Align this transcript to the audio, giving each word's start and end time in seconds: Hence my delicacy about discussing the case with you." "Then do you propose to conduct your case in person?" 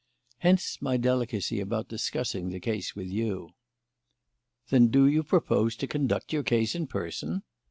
Hence 0.39 0.81
my 0.81 0.97
delicacy 0.97 1.59
about 1.59 1.87
discussing 1.87 2.49
the 2.49 2.59
case 2.59 2.95
with 2.95 3.05
you." 3.05 3.51
"Then 4.71 4.87
do 4.87 5.05
you 5.05 5.21
propose 5.21 5.75
to 5.75 5.85
conduct 5.85 6.33
your 6.33 6.41
case 6.41 6.73
in 6.73 6.87
person?" 6.87 7.43